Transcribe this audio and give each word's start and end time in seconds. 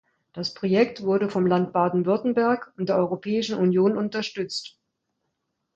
Das 0.33 0.51
Projekt 0.55 1.03
wurde 1.03 1.29
vom 1.29 1.45
Land 1.45 1.73
Baden-Württemberg 1.73 2.73
und 2.75 2.89
der 2.89 2.95
Europäischen 2.97 3.59
Union 3.59 3.95
unterstützt. 3.95 4.79